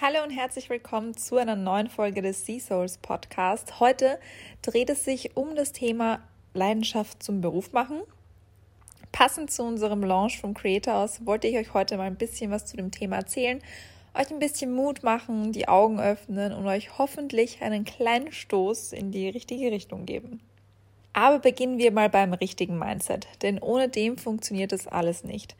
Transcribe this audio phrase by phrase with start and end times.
[0.00, 3.80] Hallo und herzlich willkommen zu einer neuen Folge des Sea Souls Podcast.
[3.80, 4.20] Heute
[4.62, 6.20] dreht es sich um das Thema
[6.54, 8.02] Leidenschaft zum Beruf machen.
[9.10, 12.76] Passend zu unserem Launch vom Creators wollte ich euch heute mal ein bisschen was zu
[12.76, 13.60] dem Thema erzählen,
[14.14, 19.10] euch ein bisschen Mut machen, die Augen öffnen und euch hoffentlich einen kleinen Stoß in
[19.10, 20.38] die richtige Richtung geben.
[21.12, 25.56] Aber beginnen wir mal beim richtigen Mindset, denn ohne dem funktioniert das alles nicht.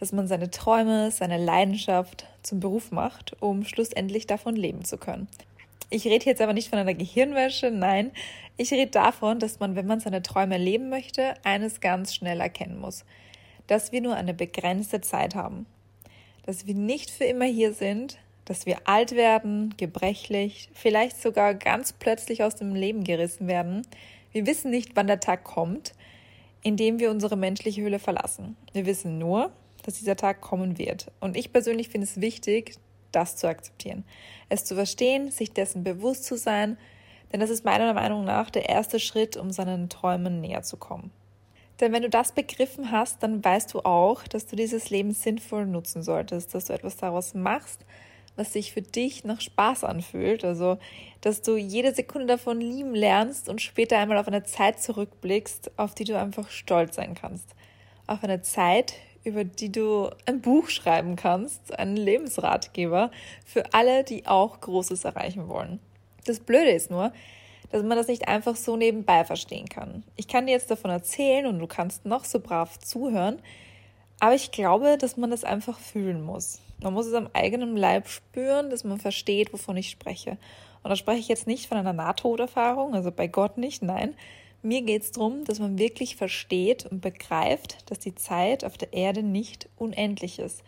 [0.00, 5.28] Dass man seine Träume, seine Leidenschaft zum Beruf macht, um schlussendlich davon leben zu können.
[5.90, 8.12] Ich rede jetzt aber nicht von einer Gehirnwäsche, nein,
[8.56, 12.80] ich rede davon, dass man, wenn man seine Träume leben möchte, eines ganz schnell erkennen
[12.80, 13.04] muss,
[13.66, 15.66] dass wir nur eine begrenzte Zeit haben,
[16.46, 21.92] dass wir nicht für immer hier sind, dass wir alt werden, gebrechlich, vielleicht sogar ganz
[21.92, 23.86] plötzlich aus dem Leben gerissen werden.
[24.32, 25.92] Wir wissen nicht, wann der Tag kommt,
[26.62, 28.56] in dem wir unsere menschliche Hülle verlassen.
[28.72, 31.10] Wir wissen nur, dass dieser Tag kommen wird.
[31.20, 32.76] Und ich persönlich finde es wichtig,
[33.10, 34.04] das zu akzeptieren,
[34.48, 36.78] es zu verstehen, sich dessen bewusst zu sein,
[37.32, 41.10] denn das ist meiner Meinung nach der erste Schritt, um seinen Träumen näher zu kommen.
[41.80, 45.66] Denn wenn du das begriffen hast, dann weißt du auch, dass du dieses Leben sinnvoll
[45.66, 47.84] nutzen solltest, dass du etwas daraus machst,
[48.36, 50.44] was sich für dich nach Spaß anfühlt.
[50.44, 50.78] Also,
[51.20, 55.94] dass du jede Sekunde davon lieben lernst und später einmal auf eine Zeit zurückblickst, auf
[55.94, 57.48] die du einfach stolz sein kannst.
[58.06, 58.94] Auf eine Zeit,
[59.24, 63.10] über die du ein Buch schreiben kannst, einen Lebensratgeber
[63.44, 65.78] für alle, die auch Großes erreichen wollen.
[66.24, 67.12] Das Blöde ist nur,
[67.70, 70.04] dass man das nicht einfach so nebenbei verstehen kann.
[70.16, 73.40] Ich kann dir jetzt davon erzählen und du kannst noch so brav zuhören,
[74.20, 76.60] aber ich glaube, dass man das einfach fühlen muss.
[76.82, 80.38] Man muss es am eigenen Leib spüren, dass man versteht, wovon ich spreche.
[80.82, 84.14] Und da spreche ich jetzt nicht von einer Nahtoderfahrung, also bei Gott nicht, nein,
[84.62, 88.92] mir geht es darum, dass man wirklich versteht und begreift, dass die Zeit auf der
[88.92, 90.62] Erde nicht unendlich ist.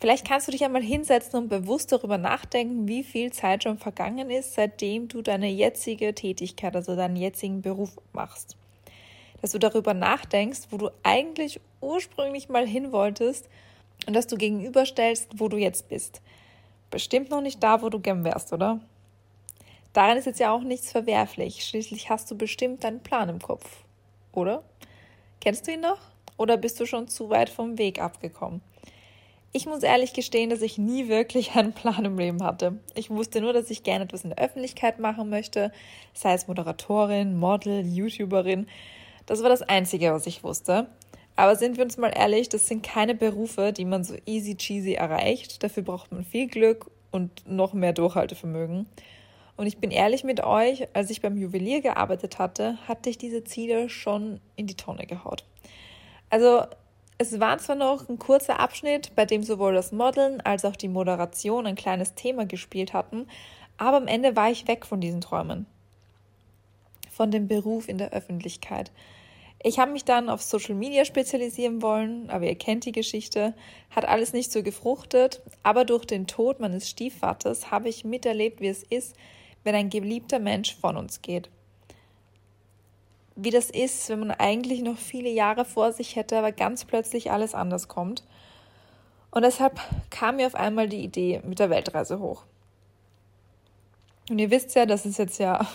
[0.00, 4.30] Vielleicht kannst du dich einmal hinsetzen und bewusst darüber nachdenken, wie viel Zeit schon vergangen
[4.30, 8.56] ist, seitdem du deine jetzige Tätigkeit, also deinen jetzigen Beruf machst.
[9.40, 13.48] Dass du darüber nachdenkst, wo du eigentlich ursprünglich mal hin wolltest
[14.08, 16.22] und dass du gegenüberstellst, wo du jetzt bist.
[16.90, 18.80] Bestimmt noch nicht da, wo du gern wärst, oder?
[19.92, 21.62] Daran ist jetzt ja auch nichts verwerflich.
[21.62, 23.84] Schließlich hast du bestimmt deinen Plan im Kopf,
[24.32, 24.62] oder?
[25.42, 25.98] Kennst du ihn noch?
[26.38, 28.62] Oder bist du schon zu weit vom Weg abgekommen?
[29.52, 32.78] Ich muss ehrlich gestehen, dass ich nie wirklich einen Plan im Leben hatte.
[32.94, 35.70] Ich wusste nur, dass ich gerne etwas in der Öffentlichkeit machen möchte,
[36.14, 38.68] sei es Moderatorin, Model, YouTuberin.
[39.26, 40.86] Das war das Einzige, was ich wusste.
[41.38, 44.94] Aber sind wir uns mal ehrlich, das sind keine Berufe, die man so easy cheesy
[44.94, 45.62] erreicht.
[45.62, 48.86] Dafür braucht man viel Glück und noch mehr Durchhaltevermögen.
[49.56, 53.44] Und ich bin ehrlich mit euch, als ich beim Juwelier gearbeitet hatte, hatte ich diese
[53.44, 55.44] Ziele schon in die Tonne gehaut.
[56.28, 56.62] Also
[57.18, 60.88] es war zwar noch ein kurzer Abschnitt, bei dem sowohl das Modeln als auch die
[60.88, 63.28] Moderation ein kleines Thema gespielt hatten,
[63.76, 65.66] aber am Ende war ich weg von diesen Träumen.
[67.08, 68.90] Von dem Beruf in der Öffentlichkeit.
[69.62, 73.54] Ich habe mich dann auf Social Media spezialisieren wollen, aber ihr kennt die Geschichte,
[73.90, 78.68] hat alles nicht so gefruchtet, aber durch den Tod meines Stiefvaters habe ich miterlebt, wie
[78.68, 79.16] es ist,
[79.64, 81.50] wenn ein geliebter Mensch von uns geht.
[83.34, 87.32] Wie das ist, wenn man eigentlich noch viele Jahre vor sich hätte, aber ganz plötzlich
[87.32, 88.24] alles anders kommt.
[89.30, 89.80] Und deshalb
[90.10, 92.44] kam mir auf einmal die Idee mit der Weltreise hoch.
[94.30, 95.66] Und ihr wisst ja, das ist jetzt ja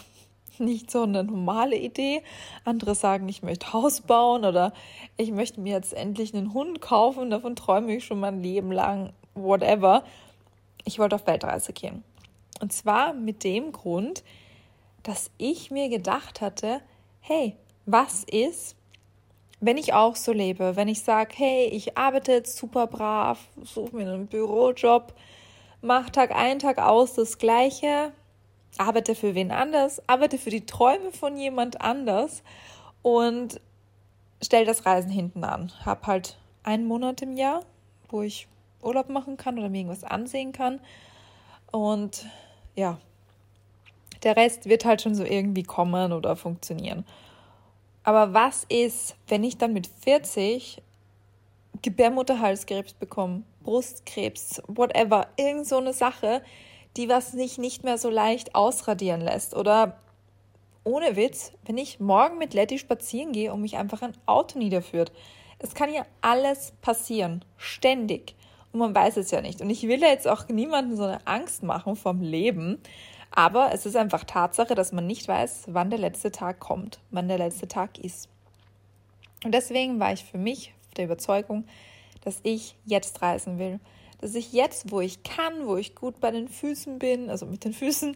[0.59, 2.23] nicht so eine normale Idee.
[2.65, 4.73] Andere sagen, ich möchte Haus bauen oder
[5.17, 9.13] ich möchte mir jetzt endlich einen Hund kaufen, davon träume ich schon mein Leben lang,
[9.35, 10.03] whatever.
[10.85, 12.03] Ich wollte auf Weltreise gehen.
[12.61, 14.23] Und zwar mit dem Grund,
[15.03, 16.81] dass ich mir gedacht hatte,
[17.19, 17.55] hey,
[17.85, 18.75] was ist,
[19.59, 23.95] wenn ich auch so lebe, wenn ich sage, hey, ich arbeite jetzt super brav, suche
[23.95, 25.13] mir einen Bürojob,
[25.81, 28.11] mache Tag ein, Tag aus das Gleiche,
[28.77, 32.43] arbeite für wen anders, arbeite für die Träume von jemand anders
[33.01, 33.59] und
[34.41, 35.71] stelle das Reisen hinten an.
[35.85, 37.63] Hab halt einen Monat im Jahr,
[38.09, 38.47] wo ich
[38.81, 40.79] Urlaub machen kann oder mir irgendwas ansehen kann
[41.71, 42.25] und
[42.75, 42.99] ja,
[44.23, 47.05] der Rest wird halt schon so irgendwie kommen oder funktionieren.
[48.03, 50.81] Aber was ist, wenn ich dann mit 40
[51.81, 56.43] Gebärmutterhalskrebs bekomme, Brustkrebs, whatever, irgend so eine Sache,
[56.97, 59.97] die was sich nicht mehr so leicht ausradieren lässt oder
[60.83, 65.11] ohne Witz, wenn ich morgen mit Letty spazieren gehe und mich einfach ein Auto niederführt.
[65.59, 68.35] Es kann ja alles passieren, ständig.
[68.73, 69.61] Und man weiß es ja nicht.
[69.61, 72.79] Und ich will ja jetzt auch niemandem so eine Angst machen vom Leben.
[73.31, 77.27] Aber es ist einfach Tatsache, dass man nicht weiß, wann der letzte Tag kommt, wann
[77.27, 78.29] der letzte Tag ist.
[79.43, 81.65] Und deswegen war ich für mich der Überzeugung,
[82.21, 83.79] dass ich jetzt reisen will.
[84.23, 87.65] Dass ich jetzt, wo ich kann, wo ich gut bei den Füßen bin, also mit
[87.65, 88.15] den Füßen,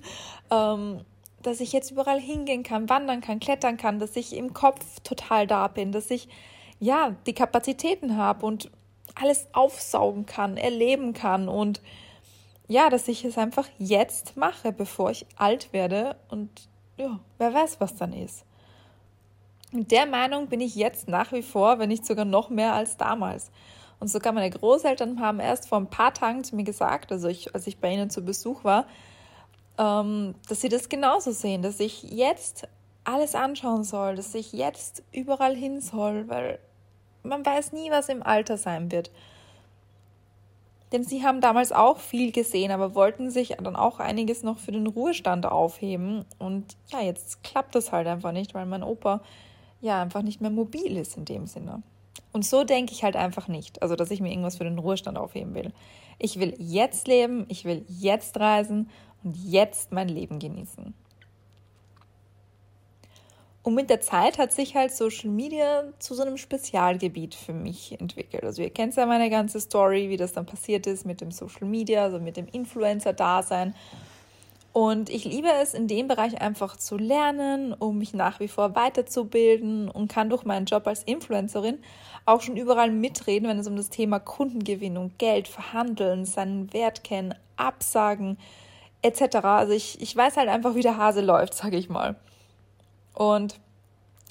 [0.50, 1.02] ähm,
[1.42, 5.48] dass ich jetzt überall hingehen kann, wandern kann, klettern kann, dass ich im Kopf total
[5.48, 6.30] da bin, dass ich
[6.80, 8.72] ja die Kapazitäten habe und
[9.16, 11.82] alles aufsaugen kann, erleben kann und
[12.70, 17.82] ja, dass ich es einfach jetzt mache, bevor ich alt werde und ja, wer weiß,
[17.82, 18.46] was dann ist.
[19.74, 22.96] Mit der Meinung bin ich jetzt nach wie vor, wenn nicht sogar noch mehr als
[22.96, 23.52] damals.
[24.00, 27.54] Und sogar meine Großeltern haben erst vor ein paar Tagen zu mir gesagt, also ich,
[27.56, 28.86] als ich bei ihnen zu Besuch war,
[29.78, 32.68] ähm, dass sie das genauso sehen, dass ich jetzt
[33.04, 36.60] alles anschauen soll, dass ich jetzt überall hin soll, weil
[37.24, 39.12] man weiß nie, was im Alter sein wird.
[40.92, 44.72] Denn sie haben damals auch viel gesehen, aber wollten sich dann auch einiges noch für
[44.72, 46.24] den Ruhestand aufheben.
[46.40, 49.22] Und ja, jetzt klappt das halt einfach nicht, weil mein Opa
[49.82, 51.84] ja einfach nicht mehr mobil ist in dem Sinne.
[52.38, 53.82] Und so denke ich halt einfach nicht.
[53.82, 55.74] Also, dass ich mir irgendwas für den Ruhestand aufheben will.
[56.20, 58.92] Ich will jetzt leben, ich will jetzt reisen
[59.24, 60.94] und jetzt mein Leben genießen.
[63.64, 68.00] Und mit der Zeit hat sich halt Social Media zu so einem Spezialgebiet für mich
[68.00, 68.44] entwickelt.
[68.44, 71.66] Also ihr kennt ja meine ganze Story, wie das dann passiert ist mit dem Social
[71.66, 73.74] Media, also mit dem Influencer-Dasein.
[74.78, 78.76] Und ich liebe es, in dem Bereich einfach zu lernen, um mich nach wie vor
[78.76, 81.80] weiterzubilden und kann durch meinen Job als Influencerin
[82.28, 87.34] auch schon überall mitreden, wenn es um das Thema Kundengewinnung, Geld, Verhandeln, seinen Wert kennen,
[87.56, 88.38] Absagen
[89.02, 89.38] etc.
[89.46, 92.16] Also ich, ich weiß halt einfach, wie der Hase läuft, sage ich mal.
[93.16, 93.60] Und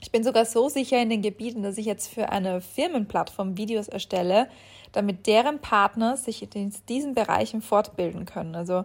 [0.00, 3.88] ich bin sogar so sicher in den Gebieten, dass ich jetzt für eine Firmenplattform Videos
[3.88, 4.48] erstelle,
[4.92, 8.54] damit deren Partner sich in diesen Bereichen fortbilden können.
[8.54, 8.84] Also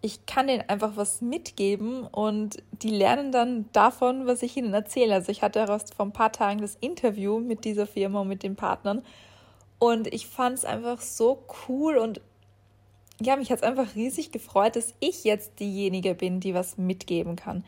[0.00, 5.14] ich kann denen einfach was mitgeben und die lernen dann davon, was ich ihnen erzähle.
[5.14, 8.42] Also ich hatte erst vor ein paar Tagen das Interview mit dieser Firma und mit
[8.42, 9.02] den Partnern
[9.78, 12.20] und ich fand es einfach so cool und
[13.20, 17.34] ja, mich hat es einfach riesig gefreut, dass ich jetzt diejenige bin, die was mitgeben
[17.34, 17.64] kann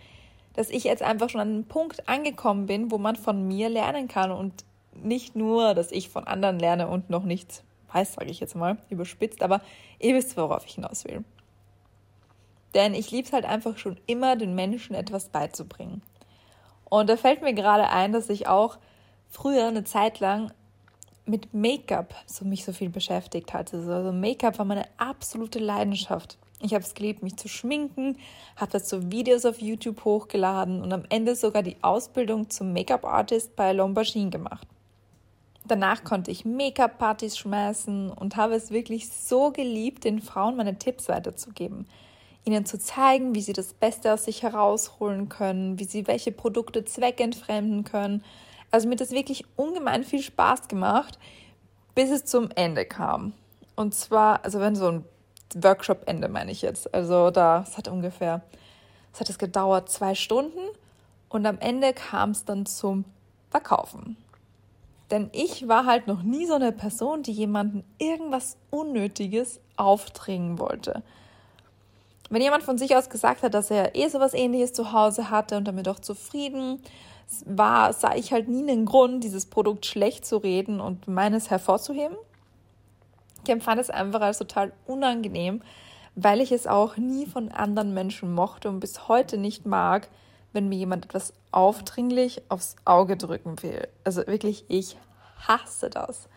[0.55, 4.09] dass ich jetzt einfach schon an einen Punkt angekommen bin, wo man von mir lernen
[4.09, 7.63] kann und nicht nur, dass ich von anderen lerne und noch nichts
[7.93, 9.61] weiß, sage ich jetzt mal, überspitzt, aber
[9.99, 11.25] ihr wisst, worauf ich hinaus will.
[12.75, 16.03] Denn ich liebe es halt einfach schon immer, den Menschen etwas beizubringen.
[16.89, 18.79] Und da fällt mir gerade ein, dass ich auch
[19.29, 20.53] früher eine Zeit lang
[21.25, 23.79] mit Make-up so mich so viel beschäftigt hatte.
[23.79, 26.39] Also Make-up war meine absolute Leidenschaft.
[26.63, 28.19] Ich habe es geliebt, mich zu schminken,
[28.57, 33.73] habe dazu Videos auf YouTube hochgeladen und am Ende sogar die Ausbildung zum Make-up-Artist bei
[33.73, 34.67] Lombardin gemacht.
[35.65, 41.09] Danach konnte ich Make-up-Partys schmeißen und habe es wirklich so geliebt, den Frauen meine Tipps
[41.09, 41.87] weiterzugeben.
[42.51, 46.85] Ihnen zu zeigen, wie sie das Beste aus sich herausholen können, wie sie welche Produkte
[46.85, 48.25] zweckentfremden können.
[48.71, 51.19] Also mir hat das wirklich ungemein viel Spaß gemacht,
[51.95, 53.33] bis es zum Ende kam.
[53.77, 55.05] Und zwar, also wenn so ein
[55.55, 56.93] Workshop-Ende meine ich jetzt.
[56.95, 58.43] Also da, es hat ungefähr,
[59.13, 60.61] es hat es gedauert zwei Stunden
[61.29, 63.05] und am Ende kam es dann zum
[63.51, 64.17] Verkaufen.
[65.11, 71.03] Denn ich war halt noch nie so eine Person, die jemanden irgendwas Unnötiges aufdringen wollte.
[72.31, 75.57] Wenn jemand von sich aus gesagt hat, dass er eh sowas ähnliches zu Hause hatte
[75.57, 76.81] und damit auch zufrieden
[77.45, 82.17] war, sah ich halt nie einen Grund, dieses Produkt schlecht zu reden und meines hervorzuheben.
[83.45, 85.63] Ich empfand es einfach als total unangenehm,
[86.15, 90.09] weil ich es auch nie von anderen Menschen mochte und bis heute nicht mag,
[90.53, 93.89] wenn mir jemand etwas aufdringlich aufs Auge drücken will.
[94.05, 94.97] Also wirklich, ich
[95.49, 96.29] hasse das.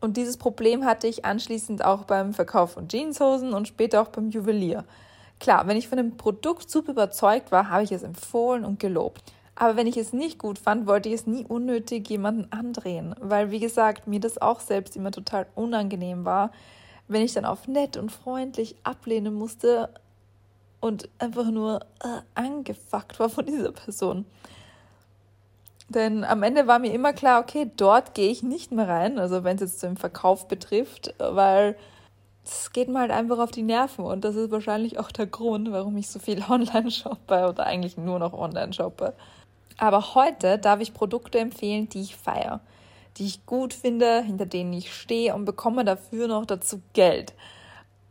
[0.00, 4.30] Und dieses Problem hatte ich anschließend auch beim Verkauf von Jeanshosen und später auch beim
[4.30, 4.84] Juwelier.
[5.40, 9.22] Klar, wenn ich von dem Produkt super überzeugt war, habe ich es empfohlen und gelobt.
[9.54, 13.50] Aber wenn ich es nicht gut fand, wollte ich es nie unnötig jemanden andrehen, weil,
[13.50, 16.52] wie gesagt, mir das auch selbst immer total unangenehm war,
[17.08, 19.88] wenn ich dann auf nett und freundlich ablehnen musste
[20.80, 24.26] und einfach nur äh, angefuckt war von dieser Person.
[25.88, 29.42] Denn am Ende war mir immer klar, okay, dort gehe ich nicht mehr rein, also
[29.42, 31.76] wenn es jetzt den Verkauf betrifft, weil
[32.44, 35.72] es geht mir halt einfach auf die Nerven und das ist wahrscheinlich auch der Grund,
[35.72, 39.14] warum ich so viel online shoppe oder eigentlich nur noch online shoppe.
[39.78, 42.60] Aber heute darf ich Produkte empfehlen, die ich feiere,
[43.16, 47.32] die ich gut finde, hinter denen ich stehe und bekomme dafür noch dazu Geld.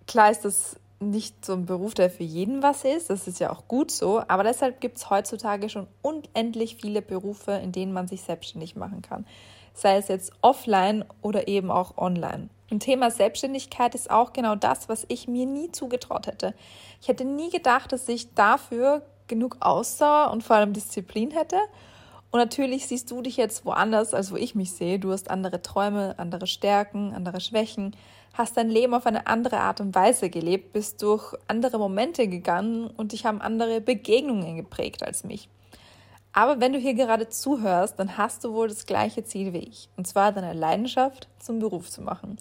[0.08, 3.52] Klar ist das nicht so ein Beruf, der für jeden was ist, das ist ja
[3.52, 8.08] auch gut so, aber deshalb gibt es heutzutage schon unendlich viele Berufe, in denen man
[8.08, 9.26] sich selbstständig machen kann.
[9.74, 12.50] Sei es jetzt offline oder eben auch online.
[12.72, 16.54] Und Thema Selbstständigkeit ist auch genau das, was ich mir nie zugetraut hätte.
[17.02, 21.58] Ich hätte nie gedacht, dass ich dafür genug Ausdauer und vor allem Disziplin hätte.
[22.32, 25.00] Und natürlich siehst du dich jetzt woanders, als wo ich mich sehe.
[25.00, 27.96] Du hast andere Träume, andere Stärken, andere Schwächen.
[28.34, 32.88] Hast dein Leben auf eine andere Art und Weise gelebt, bist durch andere Momente gegangen
[32.88, 35.50] und dich haben andere Begegnungen geprägt als mich.
[36.34, 39.90] Aber wenn du hier gerade zuhörst, dann hast du wohl das gleiche Ziel wie ich,
[39.98, 42.38] und zwar deine Leidenschaft zum Beruf zu machen.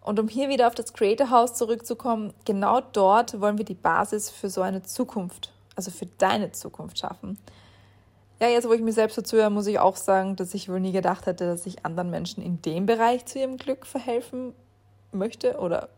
[0.00, 4.30] Und um hier wieder auf das Creator House zurückzukommen, genau dort wollen wir die Basis
[4.30, 7.38] für so eine Zukunft, also für deine Zukunft schaffen.
[8.40, 10.80] Ja, jetzt wo ich mir selbst so zuhöre, muss ich auch sagen, dass ich wohl
[10.80, 14.54] nie gedacht hätte, dass ich anderen Menschen in dem Bereich zu ihrem Glück verhelfen
[15.12, 15.88] möchte oder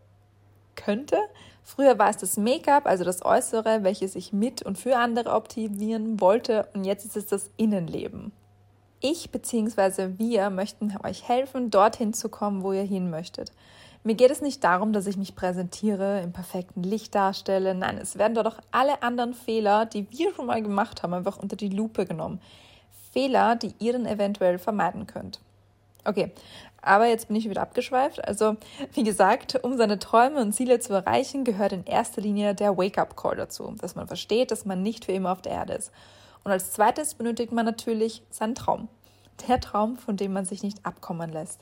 [0.75, 1.17] könnte.
[1.63, 6.19] Früher war es das Make-up, also das Äußere, welches ich mit und für andere optimieren
[6.19, 8.31] wollte und jetzt ist es das Innenleben.
[8.99, 10.17] Ich bzw.
[10.17, 13.51] wir möchten euch helfen, dorthin zu kommen, wo ihr hin möchtet.
[14.03, 17.75] Mir geht es nicht darum, dass ich mich präsentiere, im perfekten Licht darstelle.
[17.75, 21.37] Nein, es werden dort auch alle anderen Fehler, die wir schon mal gemacht haben, einfach
[21.37, 22.41] unter die Lupe genommen.
[23.11, 25.39] Fehler, die ihr dann eventuell vermeiden könnt.
[26.03, 26.31] Okay,
[26.81, 28.25] aber jetzt bin ich wieder abgeschweift.
[28.27, 28.57] Also,
[28.93, 33.35] wie gesagt, um seine Träume und Ziele zu erreichen, gehört in erster Linie der Wake-up-Call
[33.35, 35.91] dazu, dass man versteht, dass man nicht für immer auf der Erde ist.
[36.43, 38.87] Und als zweites benötigt man natürlich seinen Traum.
[39.47, 41.61] Der Traum, von dem man sich nicht abkommen lässt.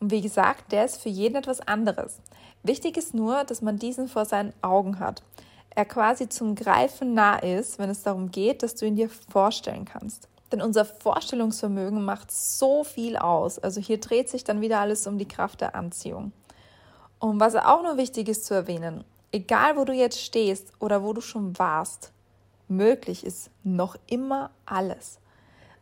[0.00, 2.20] Und wie gesagt, der ist für jeden etwas anderes.
[2.62, 5.22] Wichtig ist nur, dass man diesen vor seinen Augen hat.
[5.70, 9.84] Er quasi zum Greifen nah ist, wenn es darum geht, dass du ihn dir vorstellen
[9.84, 10.28] kannst.
[10.50, 13.58] Denn unser Vorstellungsvermögen macht so viel aus.
[13.58, 16.32] Also hier dreht sich dann wieder alles um die Kraft der Anziehung.
[17.18, 21.12] Und was auch noch wichtig ist zu erwähnen, egal wo du jetzt stehst oder wo
[21.12, 22.12] du schon warst,
[22.68, 25.18] möglich ist noch immer alles.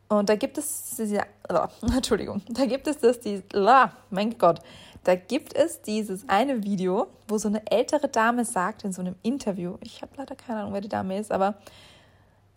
[0.09, 4.61] Und da gibt es diese, oh, Entschuldigung, da gibt es das, die, oh, mein Gott,
[5.05, 9.17] da gibt es dieses eine Video, wo so eine ältere Dame sagt in so einem
[9.23, 11.55] Interview, ich habe leider keine Ahnung, wer die Dame ist, aber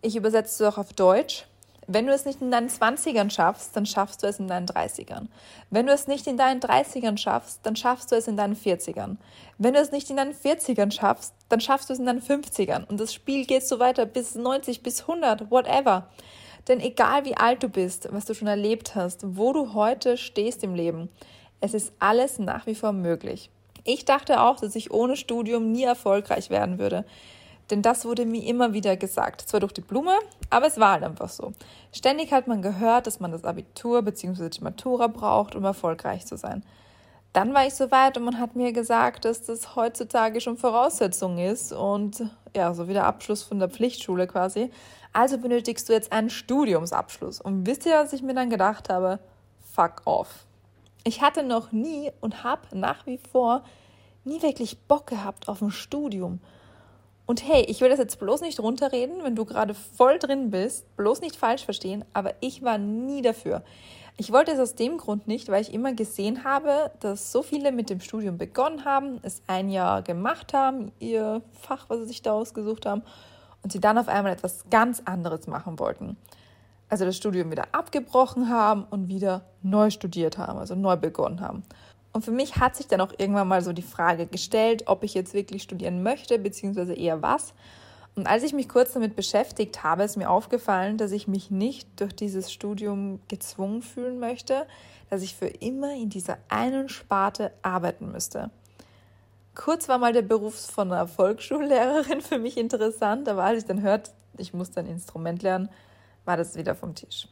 [0.01, 1.45] ich übersetze es auch auf Deutsch.
[1.91, 5.25] Wenn du es nicht in deinen 20ern schaffst, dann schaffst du es in deinen 30ern.
[5.71, 9.17] Wenn du es nicht in deinen 30ern schaffst, dann schaffst du es in deinen 40ern.
[9.57, 12.85] Wenn du es nicht in deinen 40ern schaffst, dann schaffst du es in deinen 50ern.
[12.85, 16.07] Und das Spiel geht so weiter bis 90, bis 100, whatever.
[16.67, 20.63] Denn egal wie alt du bist, was du schon erlebt hast, wo du heute stehst
[20.63, 21.09] im Leben,
[21.59, 23.49] es ist alles nach wie vor möglich.
[23.83, 27.03] Ich dachte auch, dass ich ohne Studium nie erfolgreich werden würde.
[27.69, 29.41] Denn das wurde mir immer wieder gesagt.
[29.41, 30.17] Zwar durch die Blume,
[30.49, 31.53] aber es war halt einfach so.
[31.91, 34.49] Ständig hat man gehört, dass man das Abitur bzw.
[34.49, 36.63] die Matura braucht, um erfolgreich zu sein.
[37.33, 41.37] Dann war ich so weit und man hat mir gesagt, dass das heutzutage schon Voraussetzung
[41.37, 42.23] ist und
[42.55, 44.71] ja, so wie der Abschluss von der Pflichtschule quasi.
[45.13, 47.39] Also benötigst du jetzt einen Studiumsabschluss.
[47.39, 49.19] Und wisst ihr, was ich mir dann gedacht habe?
[49.73, 50.45] Fuck off.
[51.03, 53.63] Ich hatte noch nie und habe nach wie vor
[54.23, 56.39] nie wirklich Bock gehabt auf ein Studium.
[57.29, 60.97] Und hey, ich will das jetzt bloß nicht runterreden, wenn du gerade voll drin bist,
[60.97, 63.61] bloß nicht falsch verstehen, aber ich war nie dafür.
[64.17, 67.71] Ich wollte es aus dem Grund nicht, weil ich immer gesehen habe, dass so viele
[67.71, 72.23] mit dem Studium begonnen haben, es ein Jahr gemacht haben, ihr Fach, was sie sich
[72.23, 73.03] da ausgesucht haben,
[73.61, 76.17] und sie dann auf einmal etwas ganz anderes machen wollten.
[76.89, 81.61] Also das Studium wieder abgebrochen haben und wieder neu studiert haben, also neu begonnen haben.
[82.19, 85.13] Und für mich hat sich dann auch irgendwann mal so die Frage gestellt, ob ich
[85.13, 87.53] jetzt wirklich studieren möchte, beziehungsweise eher was.
[88.13, 91.87] Und als ich mich kurz damit beschäftigt habe, ist mir aufgefallen, dass ich mich nicht
[91.95, 94.67] durch dieses Studium gezwungen fühlen möchte,
[95.09, 98.51] dass ich für immer in dieser einen Sparte arbeiten müsste.
[99.55, 103.81] Kurz war mal der Beruf von einer Volksschullehrerin für mich interessant, aber als ich dann
[103.81, 105.69] hörte, ich muss ein Instrument lernen,
[106.25, 107.29] war das wieder vom Tisch.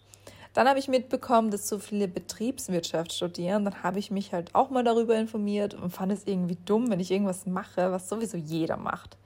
[0.58, 3.64] Dann habe ich mitbekommen, dass so viele Betriebswirtschaft studieren.
[3.64, 7.00] Dann habe ich mich halt auch mal darüber informiert und fand es irgendwie dumm, wenn
[7.00, 9.18] ich irgendwas mache, was sowieso jeder macht.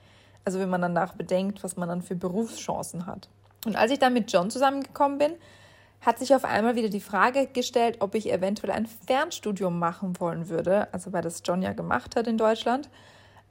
[0.44, 3.30] Also wenn man danach bedenkt, was man dann für Berufschancen hat.
[3.64, 5.32] Und als ich dann mit John zusammengekommen bin,
[6.02, 10.50] hat sich auf einmal wieder die Frage gestellt, ob ich eventuell ein Fernstudium machen wollen
[10.50, 12.90] würde, also weil das John ja gemacht hat in Deutschland.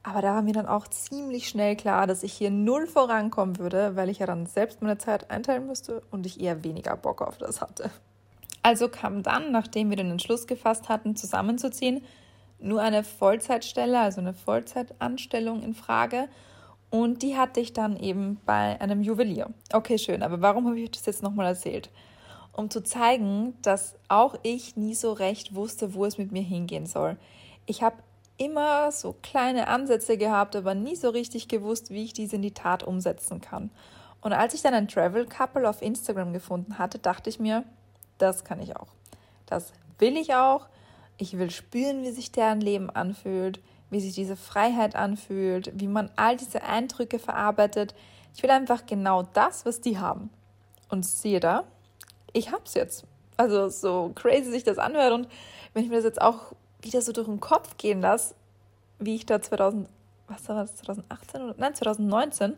[0.04, 3.96] Aber da war mir dann auch ziemlich schnell klar, dass ich hier null vorankommen würde,
[3.96, 7.38] weil ich ja dann selbst meine Zeit einteilen müsste und ich eher weniger Bock auf
[7.38, 7.92] das hatte.
[8.64, 12.04] Also kam dann, nachdem wir den Entschluss gefasst hatten, zusammenzuziehen,
[12.60, 16.28] nur eine Vollzeitstelle, also eine Vollzeitanstellung in Frage.
[16.90, 19.50] Und die hatte ich dann eben bei einem Juwelier.
[19.72, 21.90] Okay, schön, aber warum habe ich das jetzt nochmal erzählt?
[22.54, 26.86] Um zu zeigen, dass auch ich nie so recht wusste, wo es mit mir hingehen
[26.86, 27.18] soll.
[27.66, 27.96] Ich habe
[28.42, 32.56] immer so kleine Ansätze gehabt, aber nie so richtig gewusst, wie ich diese in die
[32.56, 33.70] Tat umsetzen kann.
[34.20, 37.64] Und als ich dann ein Travel Couple auf Instagram gefunden hatte, dachte ich mir,
[38.18, 38.88] das kann ich auch.
[39.46, 40.68] Das will ich auch.
[41.18, 46.10] Ich will spüren, wie sich deren Leben anfühlt, wie sich diese Freiheit anfühlt, wie man
[46.16, 47.94] all diese Eindrücke verarbeitet.
[48.34, 50.32] Ich will einfach genau das, was die haben.
[50.90, 51.66] Und siehe da,
[52.34, 53.06] ich hab's jetzt.
[53.38, 55.28] Also so crazy sich das anhört und
[55.74, 58.36] wenn ich mir das jetzt auch wieder so durch den Kopf gehen lasse,
[59.00, 59.88] wie ich da 2000,
[60.28, 62.58] was war das, 2018 oder nein, 2019,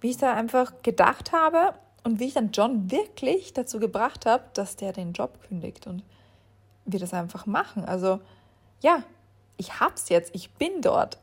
[0.00, 1.74] wie ich da einfach gedacht habe
[2.04, 6.02] und wie ich dann John wirklich dazu gebracht habe, dass der den Job kündigt und
[6.84, 7.84] wir das einfach machen.
[7.84, 8.20] Also
[8.80, 9.02] ja,
[9.56, 11.18] ich hab's jetzt, ich bin dort.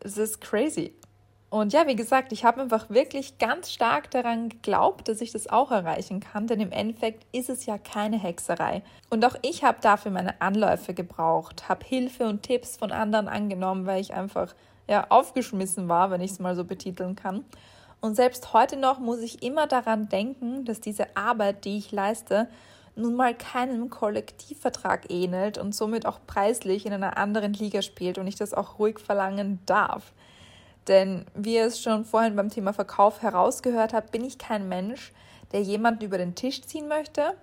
[0.00, 0.94] Es ist crazy.
[1.50, 5.48] Und ja, wie gesagt, ich habe einfach wirklich ganz stark daran geglaubt, dass ich das
[5.48, 8.82] auch erreichen kann, denn im Endeffekt ist es ja keine Hexerei.
[9.08, 13.86] Und auch ich habe dafür meine Anläufe gebraucht, habe Hilfe und Tipps von anderen angenommen,
[13.86, 14.54] weil ich einfach
[14.88, 17.46] ja aufgeschmissen war, wenn ich es mal so betiteln kann.
[18.00, 22.48] Und selbst heute noch muss ich immer daran denken, dass diese Arbeit, die ich leiste,
[22.94, 28.26] nun mal keinem Kollektivvertrag ähnelt und somit auch preislich in einer anderen Liga spielt und
[28.26, 30.12] ich das auch ruhig verlangen darf.
[30.88, 35.12] Denn wie ihr es schon vorhin beim Thema Verkauf herausgehört habt, bin ich kein Mensch,
[35.52, 37.34] der jemanden über den Tisch ziehen möchte.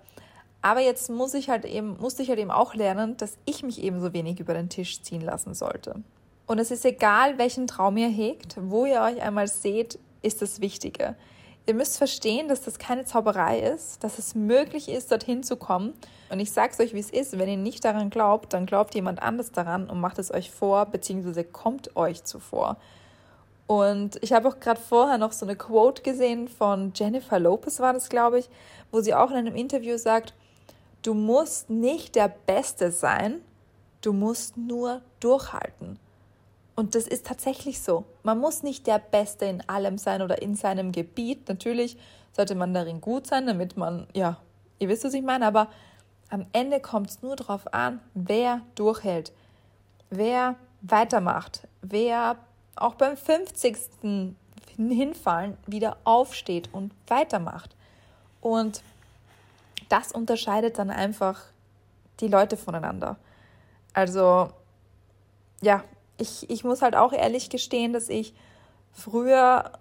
[0.62, 3.82] Aber jetzt muss ich halt eben, musste ich halt eben auch lernen, dass ich mich
[3.82, 6.02] ebenso wenig über den Tisch ziehen lassen sollte.
[6.46, 10.60] Und es ist egal, welchen Traum ihr hegt, wo ihr euch einmal seht, ist das
[10.60, 11.14] Wichtige.
[11.66, 15.94] Ihr müsst verstehen, dass das keine Zauberei ist, dass es möglich ist, dorthin zu kommen.
[16.30, 17.38] Und ich sage es euch, wie es ist.
[17.38, 20.86] Wenn ihr nicht daran glaubt, dann glaubt jemand anders daran und macht es euch vor,
[20.86, 22.76] beziehungsweise kommt euch zuvor.
[23.66, 27.92] Und ich habe auch gerade vorher noch so eine Quote gesehen von Jennifer Lopez, war
[27.92, 28.48] das, glaube ich,
[28.92, 30.34] wo sie auch in einem Interview sagt,
[31.02, 33.40] du musst nicht der Beste sein,
[34.02, 35.98] du musst nur durchhalten.
[36.76, 38.04] Und das ist tatsächlich so.
[38.22, 41.48] Man muss nicht der Beste in allem sein oder in seinem Gebiet.
[41.48, 41.96] Natürlich
[42.32, 44.36] sollte man darin gut sein, damit man, ja,
[44.78, 45.68] ihr wisst, was ich meine, aber
[46.28, 49.32] am Ende kommt es nur darauf an, wer durchhält,
[50.10, 52.36] wer weitermacht, wer
[52.76, 53.76] auch beim 50.
[54.76, 57.74] Hinfallen wieder aufsteht und weitermacht.
[58.40, 58.82] Und
[59.88, 61.44] das unterscheidet dann einfach
[62.20, 63.16] die Leute voneinander.
[63.94, 64.50] Also,
[65.62, 65.82] ja,
[66.18, 68.34] ich, ich muss halt auch ehrlich gestehen, dass ich
[68.92, 69.72] früher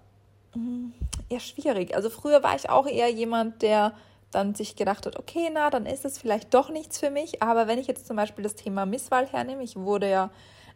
[0.54, 0.94] hm,
[1.30, 1.96] eher schwierig.
[1.96, 3.94] Also früher war ich auch eher jemand, der
[4.32, 7.42] dann sich gedacht hat, okay, na, dann ist es vielleicht doch nichts für mich.
[7.42, 10.30] Aber wenn ich jetzt zum Beispiel das Thema Misswahl hernehme, ich wurde ja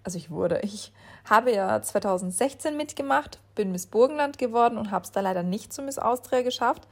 [0.04, 0.92] also ich wurde, ich
[1.30, 5.82] habe ja 2016 mitgemacht, bin Miss Burgenland geworden und habe es da leider nicht zu
[5.82, 6.88] Miss Austria geschafft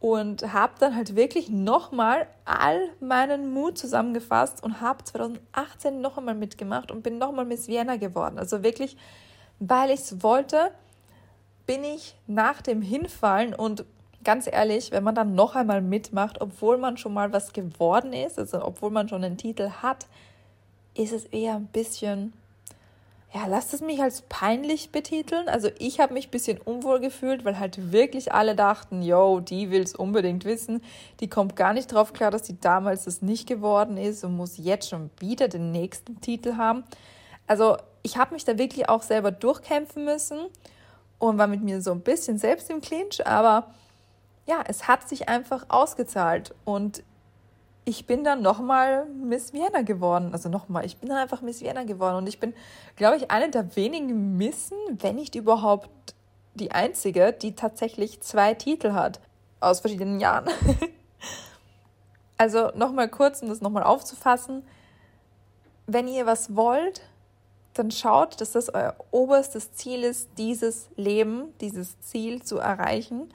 [0.00, 6.34] und habe dann halt wirklich nochmal all meinen Mut zusammengefasst und habe 2018 noch einmal
[6.34, 8.38] mitgemacht und bin nochmal Miss Vienna geworden.
[8.38, 8.96] Also wirklich,
[9.58, 10.70] weil ich es wollte,
[11.66, 13.84] bin ich nach dem Hinfallen und
[14.24, 18.38] ganz ehrlich, wenn man dann noch einmal mitmacht, obwohl man schon mal was geworden ist,
[18.38, 20.06] also obwohl man schon einen Titel hat,
[20.94, 22.32] ist es eher ein bisschen,
[23.32, 25.48] ja, lasst es mich als peinlich betiteln.
[25.48, 29.70] Also ich habe mich ein bisschen unwohl gefühlt, weil halt wirklich alle dachten, yo, die
[29.70, 30.82] will es unbedingt wissen.
[31.20, 34.58] Die kommt gar nicht drauf klar, dass sie damals das nicht geworden ist und muss
[34.58, 36.84] jetzt schon wieder den nächsten Titel haben.
[37.46, 40.40] Also ich habe mich da wirklich auch selber durchkämpfen müssen
[41.18, 43.74] und war mit mir so ein bisschen selbst im Clinch, aber
[44.46, 47.04] ja, es hat sich einfach ausgezahlt und
[47.90, 50.30] ich bin dann nochmal Miss Vienna geworden.
[50.32, 52.18] Also nochmal, ich bin dann einfach Miss Vienna geworden.
[52.18, 52.54] Und ich bin,
[52.94, 56.14] glaube ich, eine der wenigen Missen, wenn nicht überhaupt
[56.54, 59.18] die einzige, die tatsächlich zwei Titel hat.
[59.58, 60.48] Aus verschiedenen Jahren.
[62.38, 64.62] also nochmal kurz, um das nochmal aufzufassen.
[65.88, 67.02] Wenn ihr was wollt,
[67.74, 73.34] dann schaut, dass das euer oberstes Ziel ist, dieses Leben, dieses Ziel zu erreichen.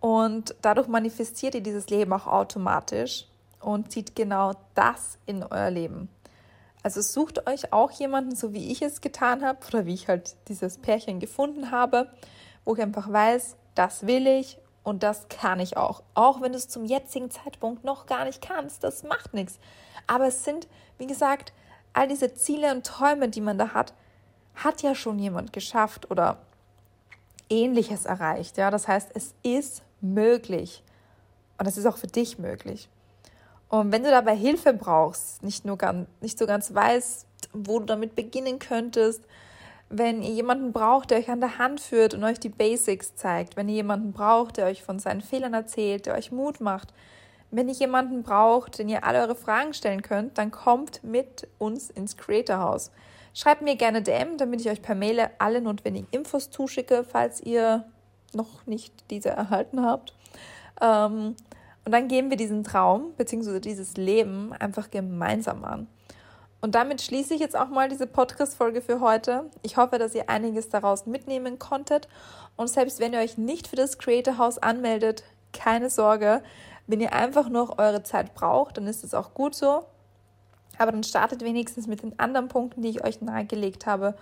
[0.00, 3.26] Und dadurch manifestiert ihr dieses Leben auch automatisch
[3.64, 6.08] und zieht genau das in euer Leben.
[6.82, 10.36] Also sucht euch auch jemanden, so wie ich es getan habe oder wie ich halt
[10.48, 12.10] dieses Pärchen gefunden habe,
[12.64, 16.02] wo ich einfach weiß, das will ich und das kann ich auch.
[16.14, 19.58] Auch wenn du es zum jetzigen Zeitpunkt noch gar nicht kannst, das macht nichts.
[20.06, 21.54] Aber es sind, wie gesagt,
[21.94, 23.94] all diese Ziele und Träume, die man da hat,
[24.54, 26.38] hat ja schon jemand geschafft oder
[27.48, 28.58] ähnliches erreicht.
[28.58, 30.82] Ja, das heißt, es ist möglich.
[31.58, 32.88] Und es ist auch für dich möglich.
[33.74, 37.86] Und wenn du dabei Hilfe brauchst, nicht, nur ganz, nicht so ganz weißt, wo du
[37.86, 39.24] damit beginnen könntest,
[39.88, 43.56] wenn ihr jemanden braucht, der euch an der Hand führt und euch die Basics zeigt,
[43.56, 46.94] wenn ihr jemanden braucht, der euch von seinen Fehlern erzählt, der euch Mut macht,
[47.50, 51.90] wenn ihr jemanden braucht, den ihr alle eure Fragen stellen könnt, dann kommt mit uns
[51.90, 52.92] ins Creator House.
[53.34, 57.84] Schreibt mir gerne DM, damit ich euch per Mail alle notwendigen Infos zuschicke, falls ihr
[58.34, 60.14] noch nicht diese erhalten habt.
[60.80, 61.34] Ähm,
[61.84, 63.60] und dann gehen wir diesen Traum bzw.
[63.60, 65.86] dieses Leben einfach gemeinsam an.
[66.60, 69.50] Und damit schließe ich jetzt auch mal diese Podcast-Folge für heute.
[69.60, 72.08] Ich hoffe, dass ihr einiges daraus mitnehmen konntet.
[72.56, 76.42] Und selbst wenn ihr euch nicht für das Creator House anmeldet, keine Sorge.
[76.86, 79.84] Wenn ihr einfach noch eure Zeit braucht, dann ist es auch gut so.
[80.78, 84.14] Aber dann startet wenigstens mit den anderen Punkten, die ich euch nahegelegt habe.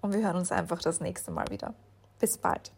[0.00, 1.74] Und wir hören uns einfach das nächste Mal wieder.
[2.18, 2.73] Bis bald.